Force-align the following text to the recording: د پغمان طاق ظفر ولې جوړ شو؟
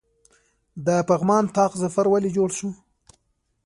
د 0.85 0.87
پغمان 1.09 1.45
طاق 1.55 1.71
ظفر 1.81 2.05
ولې 2.09 2.29
جوړ 2.37 2.49
شو؟ 2.57 2.69